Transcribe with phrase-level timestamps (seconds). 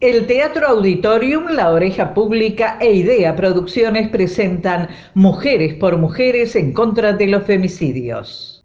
[0.00, 7.12] El Teatro Auditorium, La Oreja Pública e Idea Producciones presentan Mujeres por Mujeres en contra
[7.12, 8.62] de los femicidios.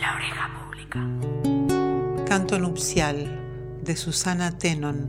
[0.00, 1.08] La Oreja Pública.
[2.26, 3.40] Canto nupcial
[3.84, 5.08] de Susana Tenon.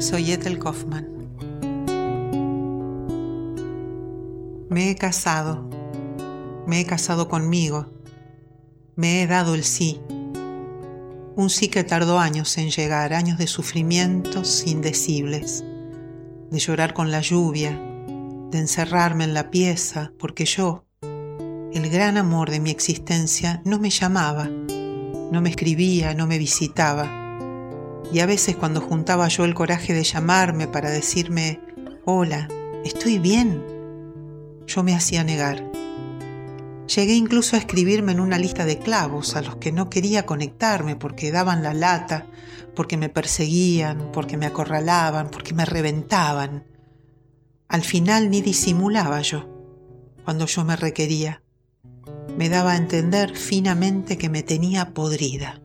[0.00, 1.08] Soy Ethel Kaufman.
[4.68, 5.70] Me he casado.
[6.66, 7.86] Me he casado conmigo.
[8.94, 10.02] Me he dado el sí
[11.38, 15.64] un sí que tardó años en llegar, años de sufrimientos indecibles,
[16.50, 17.80] de llorar con la lluvia,
[18.50, 23.90] de encerrarme en la pieza, porque yo, el gran amor de mi existencia, no me
[23.90, 27.38] llamaba, no me escribía, no me visitaba.
[28.12, 31.60] Y a veces cuando juntaba yo el coraje de llamarme para decirme,
[32.04, 32.48] hola,
[32.84, 33.62] estoy bien,
[34.66, 35.77] yo me hacía negar.
[36.94, 40.96] Llegué incluso a escribirme en una lista de clavos a los que no quería conectarme
[40.96, 42.26] porque daban la lata,
[42.74, 46.64] porque me perseguían, porque me acorralaban, porque me reventaban.
[47.68, 49.46] Al final ni disimulaba yo
[50.24, 51.42] cuando yo me requería.
[52.38, 55.60] Me daba a entender finamente que me tenía podrida.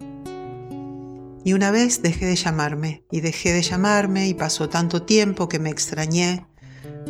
[1.45, 5.59] Y una vez dejé de llamarme, y dejé de llamarme, y pasó tanto tiempo que
[5.59, 6.45] me extrañé.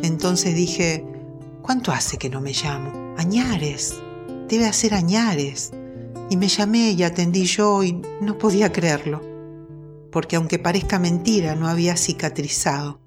[0.02, 1.04] Entonces dije,
[1.64, 3.14] ¿cuánto hace que no me llamo?
[3.16, 3.94] Añares
[4.48, 5.72] debe hacer añares.
[6.28, 9.22] Y me llamé y atendí yo y no podía creerlo,
[10.10, 13.00] porque aunque parezca mentira, no había cicatrizado,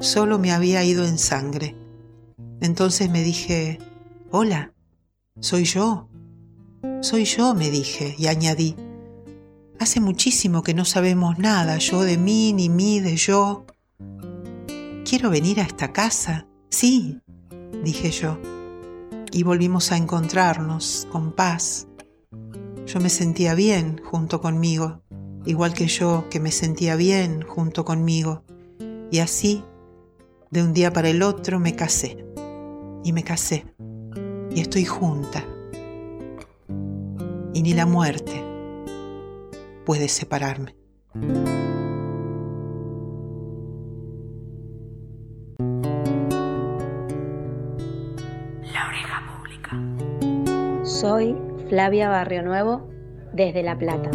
[0.00, 1.76] solo me había ido en sangre.
[2.60, 3.78] Entonces me dije,
[4.30, 4.72] hola,
[5.40, 6.08] soy yo,
[7.00, 8.76] soy yo, me dije, y añadí,
[9.80, 13.66] hace muchísimo que no sabemos nada, yo de mí, ni mí de yo.
[15.04, 16.46] ¿Quiero venir a esta casa?
[16.70, 17.20] Sí,
[17.82, 18.38] dije yo
[19.32, 21.86] y volvimos a encontrarnos con paz.
[22.86, 25.02] Yo me sentía bien junto conmigo,
[25.44, 28.42] igual que yo que me sentía bien junto conmigo.
[29.10, 29.64] Y así,
[30.50, 32.24] de un día para el otro, me casé.
[33.04, 33.66] Y me casé.
[34.54, 35.44] Y estoy junta.
[37.54, 38.44] Y ni la muerte
[39.84, 40.76] puede separarme.
[51.18, 51.34] Soy
[51.68, 52.88] Flavia Barrio Nuevo
[53.32, 54.08] desde La Plata.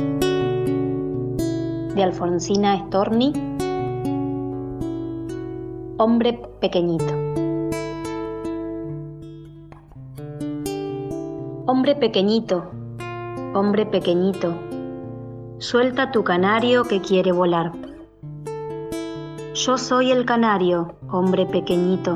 [1.96, 3.34] De Alfonsina Storni.
[5.98, 7.14] Hombre pequeñito.
[11.66, 12.72] Hombre pequeñito,
[13.54, 14.54] hombre pequeñito,
[15.58, 17.74] suelta tu canario que quiere volar.
[19.54, 22.16] Yo soy el canario, hombre pequeñito,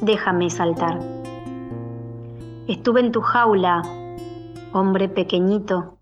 [0.00, 1.19] déjame saltar.
[2.70, 3.82] Estuve en tu jaula,
[4.72, 5.96] hombre pequeñito.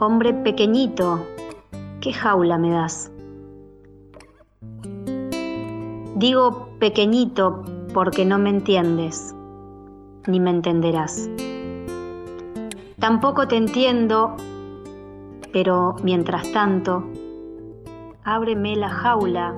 [0.00, 1.24] Hombre pequeñito,
[2.00, 3.12] ¿qué jaula me das?
[6.16, 7.62] Digo pequeñito
[7.94, 9.32] porque no me entiendes,
[10.26, 11.30] ni me entenderás.
[12.98, 14.34] Tampoco te entiendo,
[15.52, 17.04] pero mientras tanto,
[18.24, 19.54] ábreme la jaula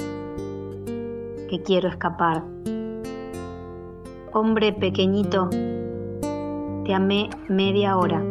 [1.48, 2.44] que quiero escapar.
[4.32, 5.50] Hombre pequeñito,
[6.84, 8.22] te amé media hora.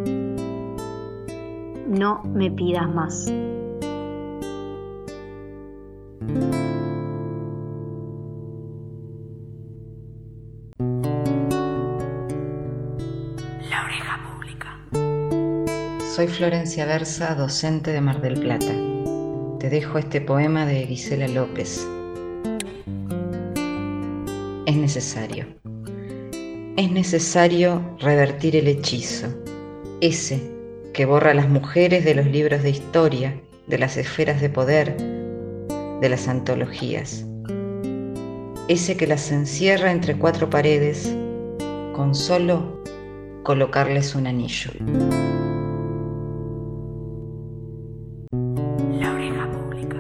[1.88, 3.30] No me pidas más.
[13.70, 14.80] La oreja pública.
[16.16, 18.74] Soy Florencia Versa, docente de Mar del Plata.
[19.60, 21.86] Te dejo este poema de Gisela López.
[24.66, 25.59] Es necesario
[26.80, 29.28] es necesario revertir el hechizo,
[30.00, 30.42] ese
[30.94, 34.96] que borra a las mujeres de los libros de historia, de las esferas de poder,
[36.00, 37.26] de las antologías,
[38.70, 41.14] ese que las encierra entre cuatro paredes
[41.92, 42.82] con solo
[43.44, 44.72] colocarles un anillo.
[49.02, 49.98] La oreja pública.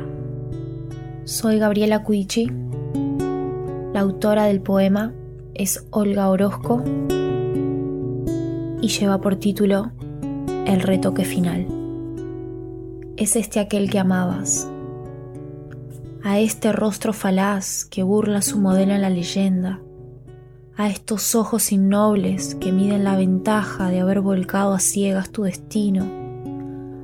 [1.25, 2.49] Soy Gabriela Cuichi,
[3.91, 5.13] la autora del poema
[5.59, 6.81] es Olga Orozco
[8.81, 9.91] y lleva por título
[10.65, 11.67] El retoque final.
[13.17, 14.69] Es este aquel que amabas,
[16.23, 19.81] a este rostro falaz que burla su modelo en la leyenda,
[20.77, 26.05] a estos ojos innobles que miden la ventaja de haber volcado a ciegas tu destino,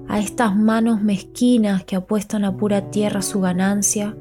[0.08, 4.16] a estas manos mezquinas que apuestan a pura tierra su ganancia,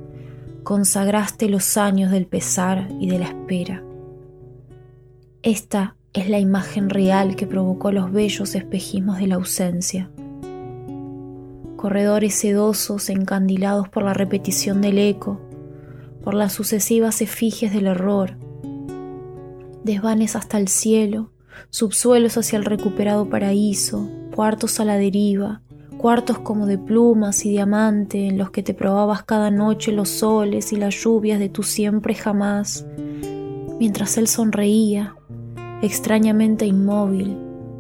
[0.65, 3.85] consagraste los años del pesar y de la espera.
[5.45, 10.11] Esta es la imagen real que provocó los bellos espejismos de la ausencia,
[11.77, 15.43] corredores sedosos encandilados por la repetición del eco,
[16.23, 18.39] por las sucesivas efigies del error,
[19.83, 21.31] desvanes hasta el cielo,
[21.69, 25.61] subsuelos hacia el recuperado paraíso, cuartos a la deriva,
[25.99, 30.73] cuartos como de plumas y diamante en los que te probabas cada noche los soles
[30.73, 32.87] y las lluvias de tu siempre jamás,
[33.79, 35.15] mientras él sonreía,
[35.83, 37.37] extrañamente inmóvil,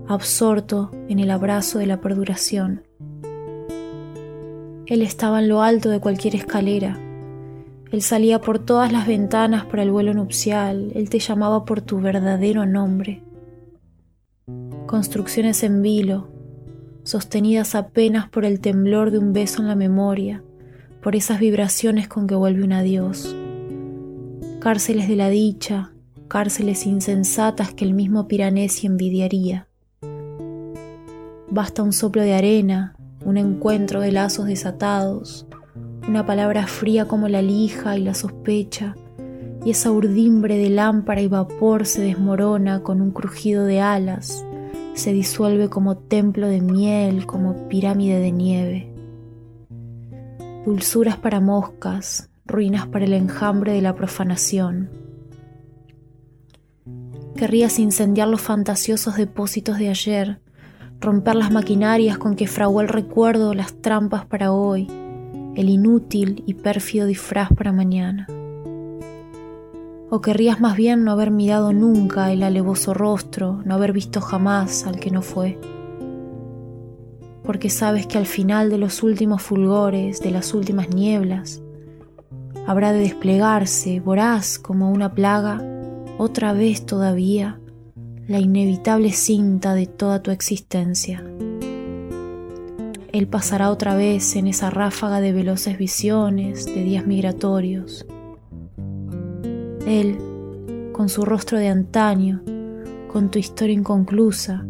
[0.06, 2.82] absorto en el abrazo de la perduración.
[4.86, 6.98] Él estaba en lo alto de cualquier escalera.
[7.90, 10.92] Él salía por todas las ventanas para el vuelo nupcial.
[10.94, 13.22] Él te llamaba por tu verdadero nombre.
[14.86, 16.28] Construcciones en vilo,
[17.02, 20.42] sostenidas apenas por el temblor de un beso en la memoria,
[21.02, 23.34] por esas vibraciones con que vuelve un adiós.
[24.60, 25.93] Cárceles de la dicha,
[26.34, 29.68] cárceles insensatas que el mismo Piranesi envidiaría.
[31.48, 35.46] Basta un soplo de arena, un encuentro de lazos desatados,
[36.08, 38.96] una palabra fría como la lija y la sospecha,
[39.64, 44.44] y esa urdimbre de lámpara y vapor se desmorona con un crujido de alas,
[44.94, 48.92] se disuelve como templo de miel, como pirámide de nieve.
[50.66, 55.03] Dulzuras para moscas, ruinas para el enjambre de la profanación.
[57.36, 60.38] Querrías incendiar los fantasiosos depósitos de ayer,
[61.00, 64.86] romper las maquinarias con que fraguó el recuerdo las trampas para hoy,
[65.56, 68.28] el inútil y pérfido disfraz para mañana.
[70.10, 74.86] ¿O querrías más bien no haber mirado nunca el alevoso rostro, no haber visto jamás
[74.86, 75.58] al que no fue?
[77.42, 81.62] Porque sabes que al final de los últimos fulgores, de las últimas nieblas,
[82.64, 85.60] habrá de desplegarse, voraz como una plaga,
[86.18, 87.60] otra vez todavía,
[88.28, 91.24] la inevitable cinta de toda tu existencia.
[93.12, 98.06] Él pasará otra vez en esa ráfaga de veloces visiones, de días migratorios.
[99.86, 100.18] Él,
[100.92, 102.42] con su rostro de antaño,
[103.12, 104.66] con tu historia inconclusa,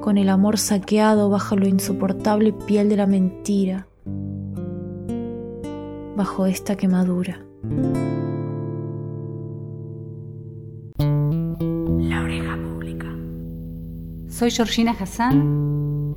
[0.00, 3.86] con el amor saqueado bajo lo insoportable piel de la mentira,
[6.16, 7.40] bajo esta quemadura.
[14.34, 16.16] Soy Georgina Hassan,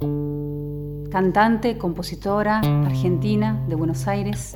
[1.11, 4.55] cantante, compositora argentina de Buenos Aires.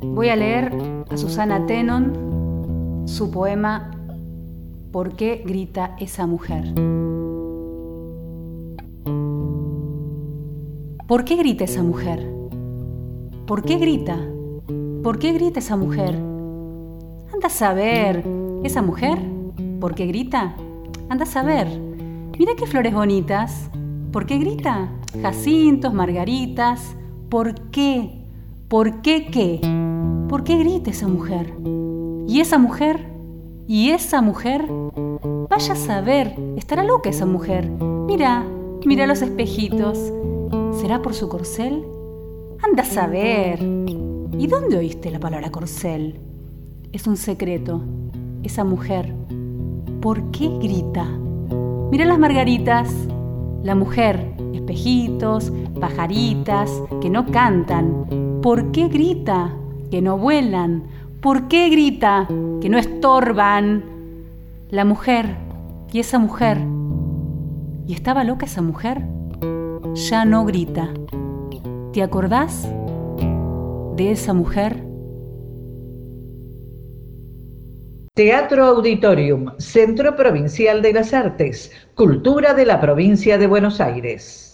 [0.00, 0.72] Voy a leer
[1.08, 3.92] a Susana Tenon su poema
[4.90, 6.74] ¿Por qué grita esa mujer?
[11.06, 12.28] ¿Por qué grita esa mujer?
[13.46, 14.18] ¿Por qué grita?
[15.04, 16.16] ¿Por qué grita esa mujer?
[17.32, 18.24] Anda a saber,
[18.64, 19.20] ¿esa mujer?
[19.78, 20.56] ¿Por qué grita?
[21.08, 21.66] Anda a saber.
[22.38, 23.70] Mira qué flores bonitas.
[24.12, 24.90] ¿Por qué grita?
[25.22, 26.94] Jacintos, margaritas.
[27.30, 28.26] ¿Por qué?
[28.68, 29.60] ¿Por qué qué?
[30.28, 31.54] ¿Por qué grita esa mujer?
[32.26, 33.06] ¿Y esa mujer?
[33.66, 34.66] ¿Y esa mujer?
[35.48, 37.70] Vaya a saber, estará loca esa mujer.
[37.70, 38.44] Mira,
[38.84, 40.12] mira los espejitos.
[40.78, 41.84] ¿Será por su corcel?
[42.62, 43.60] Anda a saber.
[43.62, 46.20] ¿Y dónde oíste la palabra corcel?
[46.92, 47.82] Es un secreto.
[48.42, 49.17] Esa mujer
[50.00, 51.04] ¿Por qué grita?
[51.90, 52.88] Mira las margaritas,
[53.62, 56.70] la mujer, espejitos, pajaritas,
[57.00, 58.40] que no cantan.
[58.40, 59.56] ¿Por qué grita?
[59.90, 60.84] Que no vuelan.
[61.20, 62.28] ¿Por qué grita?
[62.60, 63.84] Que no estorban.
[64.70, 65.36] La mujer,
[65.92, 66.58] y esa mujer.
[67.86, 69.02] ¿Y estaba loca esa mujer?
[69.94, 70.90] Ya no grita.
[71.92, 72.68] ¿Te acordás
[73.96, 74.87] de esa mujer?
[78.18, 84.47] Teatro Auditorium, Centro Provincial de las Artes, Cultura de la Provincia de Buenos Aires.